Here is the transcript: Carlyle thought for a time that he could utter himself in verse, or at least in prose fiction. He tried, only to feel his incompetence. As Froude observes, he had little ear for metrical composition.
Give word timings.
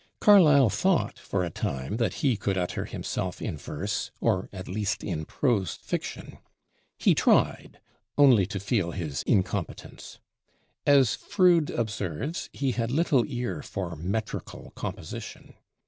Carlyle 0.19 0.71
thought 0.71 1.19
for 1.19 1.43
a 1.43 1.51
time 1.51 1.97
that 1.97 2.15
he 2.25 2.35
could 2.35 2.57
utter 2.57 2.85
himself 2.85 3.39
in 3.39 3.55
verse, 3.55 4.09
or 4.19 4.49
at 4.51 4.67
least 4.67 5.03
in 5.03 5.25
prose 5.25 5.75
fiction. 5.75 6.39
He 6.97 7.13
tried, 7.13 7.79
only 8.17 8.47
to 8.47 8.59
feel 8.59 8.93
his 8.93 9.21
incompetence. 9.27 10.17
As 10.87 11.13
Froude 11.13 11.69
observes, 11.69 12.49
he 12.51 12.71
had 12.71 12.89
little 12.89 13.25
ear 13.27 13.61
for 13.61 13.95
metrical 13.95 14.71
composition. 14.71 15.53